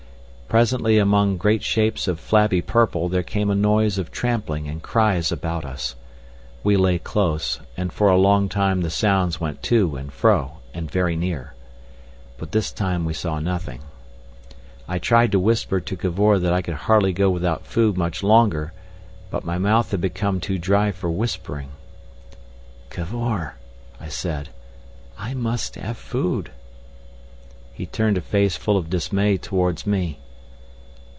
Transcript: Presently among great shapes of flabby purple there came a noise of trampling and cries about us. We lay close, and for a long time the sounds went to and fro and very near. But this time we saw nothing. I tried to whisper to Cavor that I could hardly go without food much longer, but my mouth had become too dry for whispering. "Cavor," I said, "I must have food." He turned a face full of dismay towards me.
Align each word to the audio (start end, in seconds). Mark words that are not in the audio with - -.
Presently 0.59 0.97
among 0.97 1.37
great 1.37 1.63
shapes 1.63 2.09
of 2.09 2.19
flabby 2.19 2.61
purple 2.61 3.07
there 3.07 3.23
came 3.23 3.49
a 3.49 3.55
noise 3.55 3.97
of 3.97 4.11
trampling 4.11 4.67
and 4.67 4.83
cries 4.83 5.31
about 5.31 5.63
us. 5.63 5.95
We 6.61 6.75
lay 6.75 6.99
close, 6.99 7.61
and 7.77 7.89
for 7.93 8.09
a 8.09 8.17
long 8.17 8.49
time 8.49 8.81
the 8.81 8.89
sounds 8.89 9.39
went 9.39 9.63
to 9.71 9.95
and 9.95 10.11
fro 10.11 10.57
and 10.73 10.91
very 10.91 11.15
near. 11.15 11.53
But 12.37 12.51
this 12.51 12.69
time 12.73 13.05
we 13.05 13.13
saw 13.13 13.39
nothing. 13.39 13.79
I 14.89 14.99
tried 14.99 15.31
to 15.31 15.39
whisper 15.39 15.79
to 15.79 15.95
Cavor 15.95 16.37
that 16.39 16.51
I 16.51 16.61
could 16.61 16.75
hardly 16.89 17.13
go 17.13 17.29
without 17.29 17.65
food 17.65 17.95
much 17.95 18.21
longer, 18.21 18.73
but 19.29 19.45
my 19.45 19.57
mouth 19.57 19.91
had 19.91 20.01
become 20.01 20.41
too 20.41 20.57
dry 20.59 20.91
for 20.91 21.09
whispering. 21.09 21.69
"Cavor," 22.89 23.55
I 24.01 24.09
said, 24.09 24.49
"I 25.17 25.33
must 25.33 25.75
have 25.75 25.95
food." 25.95 26.51
He 27.73 27.85
turned 27.85 28.17
a 28.17 28.21
face 28.21 28.57
full 28.57 28.75
of 28.75 28.89
dismay 28.89 29.37
towards 29.37 29.87
me. 29.87 30.17